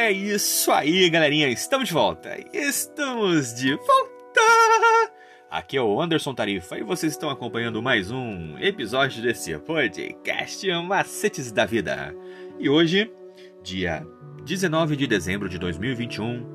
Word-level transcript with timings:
É 0.00 0.12
isso 0.12 0.70
aí, 0.70 1.10
galerinha. 1.10 1.48
Estamos 1.48 1.88
de 1.88 1.92
volta. 1.92 2.36
Estamos 2.52 3.52
de 3.52 3.74
volta. 3.74 5.10
Aqui 5.50 5.76
é 5.76 5.82
o 5.82 6.00
Anderson 6.00 6.32
Tarifa 6.32 6.78
e 6.78 6.84
vocês 6.84 7.12
estão 7.12 7.28
acompanhando 7.28 7.82
mais 7.82 8.08
um 8.08 8.56
episódio 8.60 9.20
desse 9.20 9.58
podcast 9.58 10.64
Macetes 10.84 11.50
da 11.50 11.66
Vida. 11.66 12.14
E 12.60 12.70
hoje, 12.70 13.12
dia 13.60 14.06
19 14.44 14.94
de 14.94 15.08
dezembro 15.08 15.48
de 15.48 15.58
2021, 15.58 16.46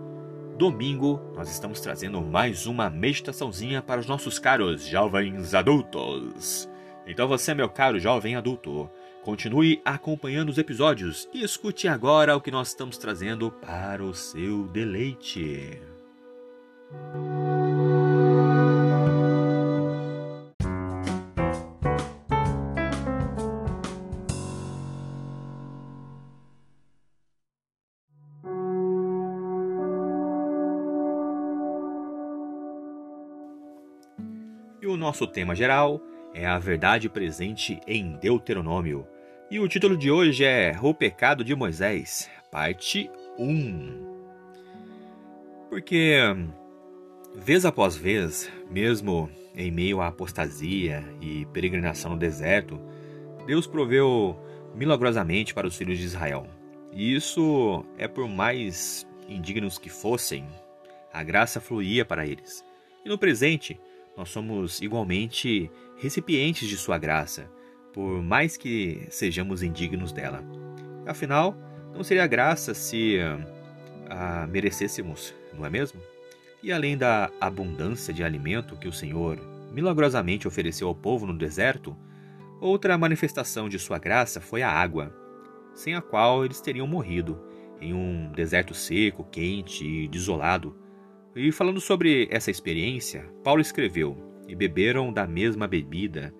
domingo, 0.57 1.19
nós 1.36 1.51
estamos 1.51 1.82
trazendo 1.82 2.21
mais 2.21 2.65
uma 2.65 2.89
meditaçãozinha 2.89 3.82
para 3.82 4.00
os 4.00 4.07
nossos 4.07 4.39
caros 4.39 4.87
jovens 4.87 5.54
adultos. 5.54 6.69
Então 7.05 7.28
você, 7.28 7.54
meu 7.54 7.68
caro 7.68 8.00
jovem 8.00 8.37
adulto, 8.37 8.89
Continue 9.23 9.82
acompanhando 9.86 10.50
os 10.50 10.57
episódios 10.57 11.29
e 11.33 11.41
escute 11.43 11.87
agora 11.87 12.36
o 12.36 12.41
que 12.41 12.51
nós 12.51 12.68
estamos 12.68 12.97
trazendo 12.97 13.50
para 13.50 14.04
o 14.04 14.14
seu 14.14 14.68
deleite. 14.68 15.81
E 34.81 34.86
o 34.86 34.97
nosso 34.97 35.25
tema 35.25 35.55
geral 35.55 36.02
é 36.33 36.45
a 36.45 36.59
verdade 36.59 37.08
presente 37.08 37.80
em 37.88 38.17
Deuteronômio. 38.17 39.12
E 39.54 39.59
o 39.59 39.68
título 39.68 39.96
de 39.96 40.09
hoje 40.09 40.44
é 40.44 40.76
O 40.82 40.96
Pecado 40.96 41.44
de 41.44 41.54
Moisés, 41.54 42.28
parte 42.52 43.08
1. 43.38 44.04
Porque, 45.70 46.18
vez 47.36 47.64
após 47.64 47.95
vez, 47.95 48.52
mesmo 48.68 49.30
em 49.56 49.70
meio 49.70 50.02
à 50.02 50.08
apostasia 50.08 51.06
e 51.22 51.45
peregrinação 51.54 52.14
no 52.14 52.18
deserto, 52.18 52.82
Deus 53.45 53.68
proveu 53.68 54.36
milagrosamente 54.73 55.54
para 55.54 55.67
os 55.67 55.78
filhos 55.78 56.00
de 56.00 56.06
Israel. 56.06 56.48
E 56.92 57.14
isso 57.14 57.86
é 57.95 58.08
por 58.08 58.28
mais 58.28 59.08
indignos 59.30 59.78
que 59.78 59.88
fossem, 59.88 60.48
a 61.14 61.22
graça 61.22 61.62
fluía 61.62 62.04
para 62.04 62.26
eles. 62.26 62.66
E 63.06 63.08
no 63.08 63.20
presente, 63.20 63.80
nós 64.17 64.30
somos 64.30 64.82
igualmente 64.82 65.70
recipientes 65.98 66.67
de 66.67 66.76
Sua 66.76 66.98
graça, 66.98 67.48
por 67.94 68.22
mais 68.22 68.58
que 68.58 69.05
sejamos 69.09 69.63
indignos 69.63 70.11
dela. 70.11 70.44
Afinal, 71.05 71.55
não 71.94 72.03
seria 72.03 72.25
graça 72.27 72.73
se 72.73 73.19
a 74.09 74.47
merecêssemos, 74.47 75.33
não 75.53 75.66
é 75.66 75.69
mesmo? 75.69 76.02
E 76.61 76.71
além 76.71 76.97
da 76.97 77.30
abundância 77.39 78.14
de 78.14 78.23
alimento 78.23 78.75
que 78.75 78.88
o 78.88 78.94
Senhor 78.94 79.39
milagrosamente 79.71 80.47
ofereceu 80.47 80.88
ao 80.88 80.95
povo 80.95 81.25
no 81.25 81.38
deserto, 81.38 81.95
outra 82.59 82.97
manifestação 82.97 83.67
de 83.67 83.77
sua 83.77 83.97
graça 83.97 84.39
foi 84.39 84.61
a 84.61 84.69
água, 84.69 85.14
sem 85.73 85.95
a 85.95 86.02
qual 86.02 86.45
eles 86.45 86.61
teriam 86.61 86.88
morrido 86.88 87.39
em 87.81 87.94
um 87.94 88.31
deserto 88.31 88.73
seco, 88.73 89.23
quente 89.25 89.86
e 89.86 90.08
desolado. 90.08 90.75
E 91.36 91.52
falando 91.52 91.81
sobre 91.81 92.27
essa 92.31 92.52
experiência, 92.52 93.25
Paulo 93.44 93.59
escreveu: 93.59 94.16
E 94.47 94.55
beberam 94.55 95.11
da 95.11 95.27
mesma 95.27 95.67
bebida, 95.67 96.33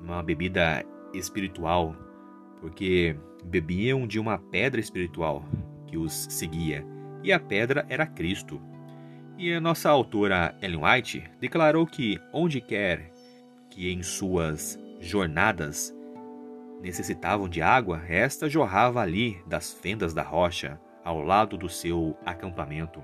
uma 0.00 0.22
bebida 0.22 0.84
espiritual, 1.12 1.94
porque 2.60 3.16
bebiam 3.44 4.06
de 4.06 4.18
uma 4.18 4.38
pedra 4.38 4.80
espiritual 4.80 5.44
que 5.86 5.96
os 5.96 6.12
seguia, 6.12 6.84
e 7.22 7.32
a 7.32 7.40
pedra 7.40 7.84
era 7.88 8.06
Cristo. 8.06 8.60
E 9.36 9.52
a 9.52 9.60
nossa 9.60 9.88
autora 9.88 10.56
Ellen 10.60 10.84
White 10.84 11.24
declarou 11.40 11.86
que 11.86 12.18
onde 12.32 12.60
quer 12.60 13.10
que 13.70 13.90
em 13.90 14.02
suas 14.02 14.78
jornadas 15.00 15.94
necessitavam 16.82 17.48
de 17.48 17.62
água, 17.62 18.02
esta 18.08 18.48
jorrava 18.48 19.00
ali 19.00 19.38
das 19.46 19.72
fendas 19.72 20.12
da 20.12 20.22
rocha, 20.22 20.80
ao 21.04 21.22
lado 21.22 21.56
do 21.56 21.68
seu 21.68 22.16
acampamento. 22.24 23.02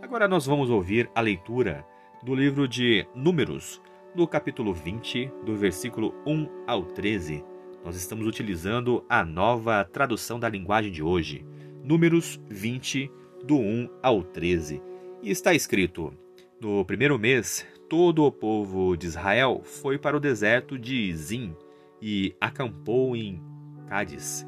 Agora 0.00 0.28
nós 0.28 0.46
vamos 0.46 0.70
ouvir 0.70 1.10
a 1.14 1.20
leitura 1.20 1.84
do 2.22 2.34
livro 2.34 2.68
de 2.68 3.06
Números, 3.14 3.80
no 4.16 4.26
capítulo 4.26 4.72
20, 4.72 5.30
do 5.44 5.54
versículo 5.54 6.14
1 6.26 6.48
ao 6.66 6.86
13. 6.86 7.44
Nós 7.84 7.96
estamos 7.96 8.26
utilizando 8.26 9.04
a 9.10 9.22
nova 9.22 9.84
tradução 9.84 10.40
da 10.40 10.48
linguagem 10.48 10.90
de 10.90 11.02
hoje, 11.02 11.44
Números 11.84 12.40
20, 12.48 13.10
do 13.44 13.58
1 13.58 13.90
ao 14.02 14.22
13. 14.22 14.82
E 15.22 15.30
está 15.30 15.52
escrito: 15.52 16.14
No 16.58 16.82
primeiro 16.86 17.18
mês, 17.18 17.66
todo 17.90 18.24
o 18.24 18.32
povo 18.32 18.96
de 18.96 19.06
Israel 19.06 19.60
foi 19.62 19.98
para 19.98 20.16
o 20.16 20.20
deserto 20.20 20.78
de 20.78 21.14
Zim 21.14 21.54
e 22.00 22.34
acampou 22.40 23.14
em 23.14 23.38
Cádiz. 23.86 24.46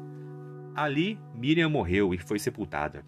Ali 0.75 1.19
Miriam 1.35 1.69
morreu 1.69 2.11
e 2.11 2.17
foi 2.17 2.39
sepultada. 2.39 3.05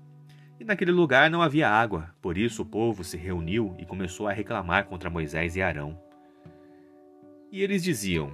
E 0.60 0.64
naquele 0.64 0.92
lugar 0.92 1.28
não 1.28 1.42
havia 1.42 1.68
água, 1.68 2.14
por 2.22 2.38
isso 2.38 2.62
o 2.62 2.66
povo 2.66 3.04
se 3.04 3.18
reuniu 3.18 3.76
e 3.80 3.86
começou 3.86 4.28
a 4.28 4.32
reclamar 4.32 4.86
contra 4.86 5.10
Moisés 5.10 5.56
e 5.56 5.62
Arão. 5.64 6.11
E 7.52 7.62
eles 7.62 7.84
diziam: 7.84 8.32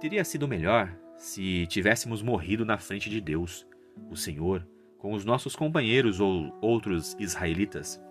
Teria 0.00 0.24
sido 0.24 0.48
melhor 0.48 0.92
se 1.16 1.66
tivéssemos 1.68 2.22
morrido 2.22 2.64
na 2.64 2.78
frente 2.78 3.08
de 3.08 3.20
Deus, 3.20 3.66
o 4.10 4.16
Senhor, 4.16 4.66
com 4.98 5.12
os 5.12 5.24
nossos 5.24 5.54
companheiros 5.54 6.20
ou 6.20 6.52
outros 6.60 7.16
israelitas. 7.18 8.02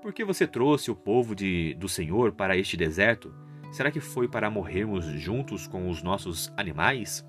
Por 0.00 0.12
que 0.12 0.24
você 0.24 0.46
trouxe 0.46 0.90
o 0.90 0.96
povo 0.96 1.34
de, 1.34 1.74
do 1.74 1.88
Senhor 1.88 2.32
para 2.32 2.56
este 2.56 2.76
deserto? 2.76 3.34
Será 3.72 3.90
que 3.90 4.00
foi 4.00 4.28
para 4.28 4.50
morrermos 4.50 5.04
juntos 5.04 5.66
com 5.66 5.88
os 5.90 6.02
nossos 6.02 6.52
animais? 6.56 7.26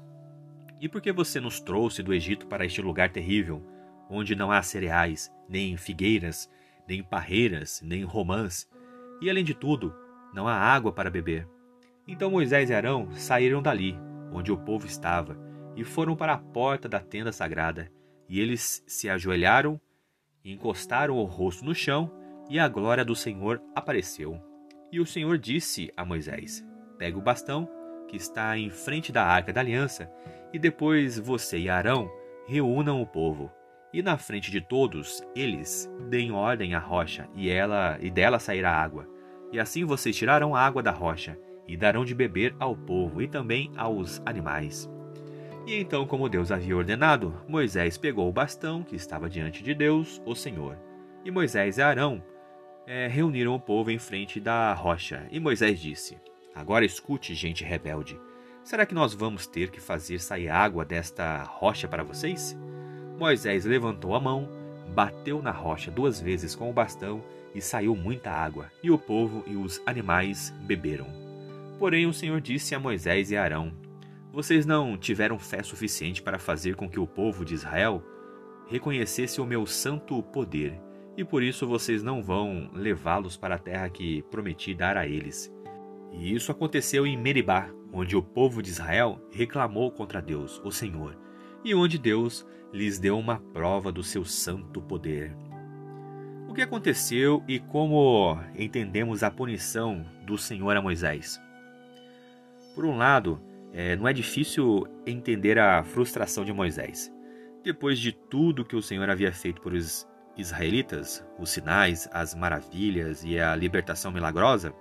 E 0.80 0.88
por 0.88 1.02
que 1.02 1.12
você 1.12 1.40
nos 1.40 1.60
trouxe 1.60 2.04
do 2.04 2.14
Egito 2.14 2.48
para 2.48 2.66
este 2.66 2.82
lugar 2.82 3.12
terrível? 3.12 3.64
onde 4.10 4.36
não 4.36 4.52
há 4.52 4.62
cereais, 4.62 5.32
nem 5.48 5.78
figueiras, 5.78 6.50
nem 6.88 7.04
parreiras, 7.04 7.82
nem 7.84 8.04
romãs, 8.04 8.70
e 9.22 9.30
além 9.30 9.44
de 9.44 9.54
tudo, 9.54 9.96
não 10.34 10.48
há 10.48 10.54
água 10.54 10.92
para 10.92 11.10
beber. 11.10 11.48
Então 12.08 12.32
Moisés 12.32 12.70
e 12.70 12.74
Arão 12.74 13.12
saíram 13.12 13.62
dali, 13.62 13.98
onde 14.32 14.52
o 14.52 14.58
povo 14.58 14.86
estava, 14.86 15.38
e 15.76 15.84
foram 15.84 16.16
para 16.16 16.34
a 16.34 16.38
porta 16.38 16.88
da 16.88 17.00
tenda 17.00 17.32
sagrada, 17.32 17.92
e 18.30 18.40
eles 18.40 18.84
se 18.88 19.10
ajoelharam, 19.10 19.80
encostaram 20.44 21.18
o 21.18 21.26
rosto 21.26 21.66
no 21.66 21.74
chão, 21.74 22.12
e 22.50 22.60
a 22.60 22.68
glória 22.68 23.04
do 23.04 23.16
Senhor 23.16 23.62
apareceu. 23.74 24.40
E 24.92 25.00
o 25.00 25.06
Senhor 25.06 25.38
disse 25.38 25.92
a 25.98 26.06
Moisés: 26.06 26.64
Pega 26.98 27.18
o 27.18 27.22
bastão 27.22 27.68
que 28.08 28.16
está 28.16 28.58
em 28.58 28.70
frente 28.70 29.12
da 29.12 29.26
arca 29.26 29.52
da 29.52 29.62
aliança, 29.62 30.12
e 30.54 30.60
depois 30.60 31.18
você 31.18 31.58
e 31.58 31.70
Arão 31.70 32.10
reúnam 32.48 33.02
o 33.02 33.08
povo 33.08 33.52
e 33.96 34.02
na 34.02 34.18
frente 34.18 34.52
de 34.52 34.60
todos 34.60 35.24
eles 35.34 35.90
deem 36.10 36.30
ordem 36.34 36.76
à 36.76 36.80
rocha, 36.80 37.30
e 37.34 37.50
ela 37.50 37.98
e 38.02 38.12
dela 38.12 38.40
sairá 38.40 38.70
água. 38.70 39.08
E 39.54 39.58
assim 39.58 39.86
vocês 39.86 40.14
tirarão 40.14 40.54
água 40.54 40.84
da 40.84 40.92
rocha, 40.92 41.40
e 41.68 41.76
darão 41.76 42.06
de 42.06 42.16
beber 42.16 42.56
ao 42.60 42.76
povo 42.76 43.22
e 43.22 43.28
também 43.28 43.72
aos 43.76 44.22
animais. 44.26 44.90
E 45.66 45.76
então, 45.80 46.06
como 46.06 46.30
Deus 46.30 46.52
havia 46.52 46.78
ordenado, 46.78 47.34
Moisés 47.48 47.98
pegou 47.98 48.30
o 48.30 48.34
bastão 48.34 48.84
que 48.84 48.96
estava 48.96 49.30
diante 49.30 49.64
de 49.64 49.74
Deus, 49.74 50.22
o 50.26 50.36
Senhor. 50.36 50.78
E 51.24 51.32
Moisés 51.32 51.80
e 51.80 51.82
Arão 51.82 52.24
é, 52.86 53.08
reuniram 53.08 53.56
o 53.56 53.60
povo 53.60 53.90
em 53.90 53.98
frente 53.98 54.40
da 54.40 54.74
rocha. 54.74 55.28
E 55.32 55.40
Moisés 55.40 55.80
disse: 55.80 56.18
Agora 56.54 56.86
escute, 56.86 57.34
gente 57.34 57.64
rebelde. 57.64 58.20
Será 58.64 58.86
que 58.86 58.96
nós 58.96 59.14
vamos 59.14 59.48
ter 59.48 59.72
que 59.72 59.80
fazer 59.80 60.20
sair 60.20 60.50
água 60.50 60.86
desta 60.86 61.44
rocha 61.44 61.88
para 61.88 62.04
vocês? 62.04 62.56
Moisés 63.18 63.66
levantou 63.66 64.14
a 64.14 64.20
mão, 64.20 64.48
bateu 64.94 65.42
na 65.42 65.52
rocha 65.52 65.90
duas 65.90 66.22
vezes 66.22 66.56
com 66.56 66.70
o 66.70 66.74
bastão 66.74 67.24
e 67.54 67.62
saiu 67.62 67.96
muita 67.96 68.32
água, 68.32 68.72
e 68.84 68.92
o 68.92 68.98
povo 68.98 69.44
e 69.48 69.56
os 69.56 69.82
animais 69.86 70.54
beberam. 70.62 71.25
Porém, 71.78 72.06
o 72.06 72.14
Senhor 72.14 72.40
disse 72.40 72.74
a 72.74 72.80
Moisés 72.80 73.32
e 73.32 73.38
a 73.38 73.44
Arão: 73.44 73.74
Vocês 74.32 74.66
não 74.66 74.98
tiveram 74.98 75.38
fé 75.38 75.62
suficiente 75.62 76.22
para 76.22 76.40
fazer 76.40 76.76
com 76.76 76.90
que 76.90 77.00
o 77.00 77.08
povo 77.08 77.44
de 77.44 77.54
Israel 77.54 78.04
reconhecesse 78.68 79.42
o 79.42 79.46
meu 79.46 79.66
santo 79.66 80.22
poder, 80.24 80.80
e 81.18 81.24
por 81.24 81.44
isso 81.44 81.68
vocês 81.68 82.02
não 82.02 82.24
vão 82.24 82.70
levá-los 82.74 83.38
para 83.38 83.56
a 83.56 83.60
terra 83.60 83.90
que 83.90 84.24
prometi 84.24 84.74
dar 84.74 84.98
a 84.98 85.06
eles. 85.06 85.54
E 86.12 86.34
isso 86.34 86.52
aconteceu 86.52 87.06
em 87.06 87.18
Meribá, 87.18 87.70
onde 87.92 88.16
o 88.16 88.24
povo 88.24 88.62
de 88.62 88.70
Israel 88.70 89.20
reclamou 89.32 89.92
contra 89.92 90.22
Deus, 90.22 90.62
o 90.64 90.72
Senhor, 90.72 91.18
e 91.64 91.76
onde 91.76 91.98
Deus 91.98 92.46
lhes 92.74 93.00
deu 93.00 93.18
uma 93.18 93.40
prova 93.40 93.92
do 93.92 94.04
seu 94.04 94.26
santo 94.26 94.82
poder. 94.82 95.36
O 96.48 96.54
que 96.54 96.62
aconteceu 96.62 97.44
e 97.48 97.60
como 97.60 98.40
entendemos 98.58 99.24
a 99.24 99.32
punição 99.32 100.06
do 100.26 100.38
Senhor 100.38 100.76
a 100.76 100.82
Moisés? 100.82 101.40
Por 102.76 102.86
um 102.86 102.98
lado, 102.98 103.42
é, 103.72 103.96
não 103.96 104.06
é 104.06 104.12
difícil 104.12 104.86
entender 105.06 105.58
a 105.58 105.82
frustração 105.82 106.44
de 106.44 106.52
Moisés. 106.52 107.10
Depois 107.64 107.98
de 107.98 108.12
tudo 108.12 108.66
que 108.66 108.76
o 108.76 108.82
Senhor 108.82 109.10
havia 109.10 109.32
feito 109.32 109.62
por 109.62 109.74
os 109.74 110.06
israelitas, 110.38 111.26
os 111.40 111.50
sinais, 111.50 112.10
as 112.12 112.36
maravilhas 112.36 113.24
e 113.24 113.40
a 113.40 113.56
libertação 113.56 114.12
milagrosa, 114.12 114.74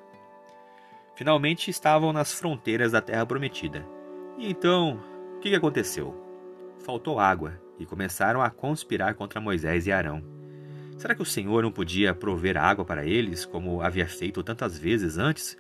finalmente 1.15 1.71
estavam 1.71 2.13
nas 2.13 2.33
fronteiras 2.33 2.91
da 2.91 3.01
terra 3.01 3.25
prometida. 3.25 3.87
E 4.37 4.51
então, 4.51 5.01
o 5.37 5.39
que 5.39 5.55
aconteceu? 5.55 6.21
Faltou 6.85 7.21
água 7.21 7.61
e 7.79 7.87
começaram 7.87 8.43
a 8.43 8.51
conspirar 8.51 9.15
contra 9.15 9.41
Moisés 9.41 9.87
e 9.87 9.93
Arão. 9.93 10.21
Será 10.97 11.15
que 11.15 11.23
o 11.23 11.27
Senhor 11.27 11.63
não 11.63 11.71
podia 11.71 12.13
prover 12.13 12.57
água 12.57 12.85
para 12.85 13.07
eles, 13.07 13.45
como 13.45 13.81
havia 13.81 14.07
feito 14.07 14.43
tantas 14.43 14.77
vezes 14.77 15.17
antes? 15.17 15.57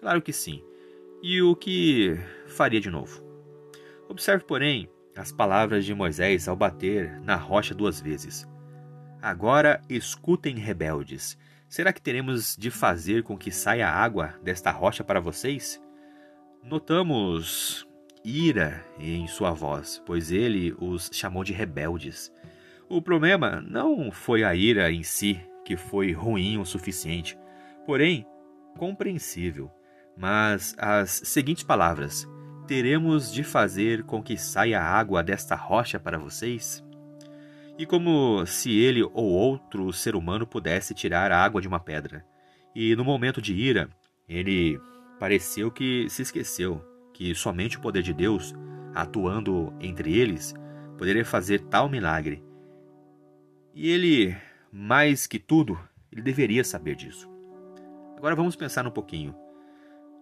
Claro 0.00 0.20
que 0.20 0.32
sim. 0.32 0.64
E 1.22 1.40
o 1.42 1.56
que 1.56 2.16
faria 2.46 2.80
de 2.80 2.90
novo? 2.90 3.22
Observe, 4.08 4.44
porém, 4.44 4.88
as 5.16 5.32
palavras 5.32 5.84
de 5.84 5.94
Moisés 5.94 6.46
ao 6.46 6.54
bater 6.54 7.20
na 7.20 7.36
rocha 7.36 7.74
duas 7.74 8.00
vezes. 8.00 8.46
Agora 9.20 9.80
escutem, 9.88 10.56
rebeldes. 10.56 11.38
Será 11.68 11.92
que 11.92 12.02
teremos 12.02 12.56
de 12.56 12.70
fazer 12.70 13.22
com 13.22 13.36
que 13.36 13.50
saia 13.50 13.88
água 13.88 14.34
desta 14.42 14.70
rocha 14.70 15.02
para 15.02 15.18
vocês? 15.18 15.82
Notamos 16.62 17.86
ira 18.24 18.84
em 18.98 19.26
sua 19.26 19.52
voz, 19.52 20.02
pois 20.04 20.30
ele 20.30 20.74
os 20.78 21.10
chamou 21.12 21.42
de 21.42 21.52
rebeldes. 21.52 22.30
O 22.88 23.00
problema 23.00 23.60
não 23.60 24.12
foi 24.12 24.44
a 24.44 24.54
ira 24.54 24.92
em 24.92 25.02
si, 25.02 25.40
que 25.64 25.76
foi 25.76 26.12
ruim 26.12 26.58
o 26.58 26.64
suficiente, 26.64 27.36
porém 27.84 28.26
compreensível, 28.76 29.70
mas 30.16 30.74
as 30.78 31.10
seguintes 31.24 31.62
palavras: 31.62 32.28
Teremos 32.66 33.32
de 33.32 33.42
fazer 33.44 34.02
com 34.04 34.22
que 34.22 34.36
saia 34.36 34.82
água 34.82 35.22
desta 35.22 35.54
rocha 35.54 35.98
para 36.00 36.18
vocês? 36.18 36.84
E 37.78 37.84
como 37.84 38.44
se 38.46 38.74
ele 38.76 39.02
ou 39.02 39.24
outro 39.24 39.92
ser 39.92 40.16
humano 40.16 40.46
pudesse 40.46 40.94
tirar 40.94 41.30
a 41.30 41.42
água 41.42 41.60
de 41.60 41.68
uma 41.68 41.78
pedra. 41.78 42.24
E 42.74 42.96
no 42.96 43.04
momento 43.04 43.40
de 43.40 43.54
ira, 43.54 43.88
ele 44.28 44.80
pareceu 45.18 45.70
que 45.70 46.08
se 46.08 46.22
esqueceu 46.22 46.82
que 47.12 47.34
somente 47.34 47.76
o 47.76 47.80
poder 47.80 48.02
de 48.02 48.12
Deus, 48.12 48.54
atuando 48.94 49.72
entre 49.80 50.18
eles, 50.18 50.54
poderia 50.98 51.24
fazer 51.24 51.60
tal 51.60 51.88
milagre 51.88 52.42
e 53.78 53.90
ele, 53.90 54.34
mais 54.72 55.26
que 55.26 55.38
tudo, 55.38 55.78
ele 56.10 56.22
deveria 56.22 56.64
saber 56.64 56.96
disso. 56.96 57.30
Agora 58.16 58.34
vamos 58.34 58.56
pensar 58.56 58.86
um 58.86 58.90
pouquinho. 58.90 59.34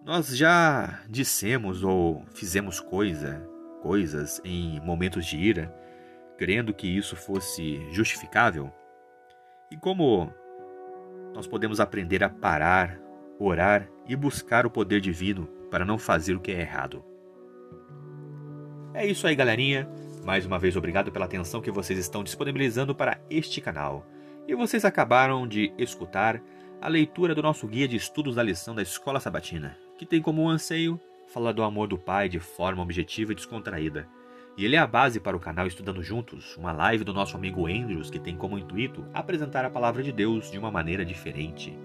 Nós 0.05 0.37
já 0.37 0.99
dissemos 1.09 1.83
ou 1.83 2.23
fizemos 2.35 2.79
coisa, 2.79 3.41
coisas 3.81 4.39
em 4.45 4.79
momentos 4.81 5.25
de 5.25 5.35
ira, 5.35 5.75
crendo 6.37 6.75
que 6.75 6.85
isso 6.85 7.15
fosse 7.15 7.81
justificável? 7.91 8.71
E 9.71 9.75
como 9.75 10.31
nós 11.33 11.47
podemos 11.47 11.79
aprender 11.79 12.23
a 12.23 12.29
parar, 12.29 12.99
orar 13.39 13.89
e 14.07 14.15
buscar 14.15 14.67
o 14.67 14.69
poder 14.69 15.01
divino 15.01 15.47
para 15.71 15.83
não 15.83 15.97
fazer 15.97 16.35
o 16.35 16.39
que 16.39 16.51
é 16.51 16.61
errado? 16.61 17.03
É 18.93 19.07
isso 19.07 19.25
aí, 19.25 19.35
galerinha. 19.35 19.89
Mais 20.23 20.45
uma 20.45 20.59
vez, 20.59 20.75
obrigado 20.75 21.11
pela 21.11 21.25
atenção 21.25 21.61
que 21.61 21.71
vocês 21.71 21.97
estão 21.97 22.23
disponibilizando 22.23 22.93
para 22.93 23.19
este 23.27 23.59
canal. 23.59 24.05
E 24.47 24.53
vocês 24.53 24.85
acabaram 24.85 25.47
de 25.47 25.73
escutar 25.79 26.39
a 26.79 26.87
leitura 26.87 27.33
do 27.33 27.41
nosso 27.41 27.67
guia 27.67 27.87
de 27.87 27.95
estudos 27.95 28.35
da 28.35 28.43
lição 28.43 28.75
da 28.75 28.83
Escola 28.83 29.19
Sabatina, 29.19 29.75
que 29.97 30.05
tem 30.05 30.21
como 30.21 30.47
anseio 30.47 30.99
falar 31.27 31.51
do 31.51 31.63
amor 31.63 31.87
do 31.87 31.97
Pai 31.97 32.29
de 32.29 32.39
forma 32.39 32.81
objetiva 32.81 33.31
e 33.31 33.35
descontraída. 33.35 34.07
E 34.57 34.63
ele 34.63 34.75
é 34.75 34.79
a 34.79 34.87
base 34.87 35.19
para 35.19 35.35
o 35.35 35.39
canal 35.39 35.67
Estudando 35.67 36.01
Juntos, 36.01 36.55
uma 36.55 36.71
live 36.71 37.03
do 37.03 37.13
nosso 37.13 37.35
amigo 37.35 37.67
Andrews 37.67 38.09
que 38.09 38.19
tem 38.19 38.37
como 38.37 38.57
intuito 38.57 39.05
apresentar 39.13 39.65
a 39.65 39.69
palavra 39.69 40.01
de 40.01 40.11
Deus 40.11 40.49
de 40.49 40.57
uma 40.57 40.71
maneira 40.71 41.03
diferente. 41.03 41.77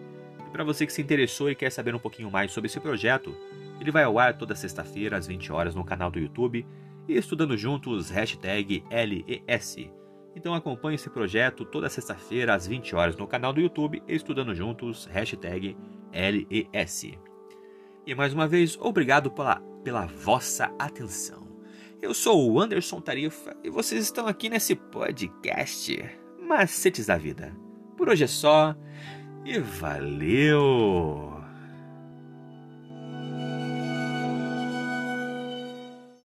E 0.47 0.51
para 0.51 0.63
você 0.63 0.87
que 0.87 0.93
se 0.93 1.03
interessou 1.03 1.51
e 1.51 1.55
quer 1.55 1.71
saber 1.71 1.95
um 1.95 1.99
pouquinho 1.99 2.31
mais 2.31 2.53
sobre 2.53 2.69
esse 2.69 2.79
projeto, 2.79 3.35
ele 3.81 3.91
vai 3.91 4.05
ao 4.05 4.19
ar 4.19 4.37
toda 4.37 4.55
sexta-feira 4.55 5.17
às 5.17 5.27
20 5.27 5.53
horas 5.53 5.75
no 5.75 5.85
canal 5.85 6.11
do 6.11 6.21
YouTube 6.21 6.65
e 7.09 7.17
estudando 7.17 7.57
juntos 7.57 8.11
hashtag 8.11 8.85
LES. 8.91 9.91
Então 10.37 10.55
acompanhe 10.55 10.95
esse 10.95 11.11
projeto 11.11 11.65
toda 11.65 11.89
sexta-feira 11.89 12.55
às 12.55 12.67
20 12.67 12.95
horas 12.95 13.17
no 13.17 13.27
canal 13.27 13.53
do 13.53 13.61
YouTube 13.61 14.03
Estudando 14.07 14.55
Juntos, 14.55 15.07
hashtag 15.07 15.77
LES. 16.13 17.30
E 18.11 18.15
mais 18.17 18.35
uma 18.35 18.49
vez, 18.49 18.77
obrigado 18.81 19.31
pela, 19.31 19.61
pela 19.85 20.05
vossa 20.05 20.69
atenção. 20.81 21.47
Eu 22.03 22.13
sou 22.13 22.51
o 22.51 22.61
Anderson 22.61 23.01
Tarifa 23.01 23.57
e 23.63 23.71
vocês 23.71 24.03
estão 24.03 24.27
aqui 24.27 24.49
nesse 24.49 24.75
podcast 24.75 25.97
Macetes 26.43 27.07
da 27.07 27.17
Vida. 27.17 27.57
Por 27.97 28.09
hoje 28.09 28.25
é 28.25 28.27
só 28.27 28.75
e 29.45 29.61
valeu! 29.61 31.40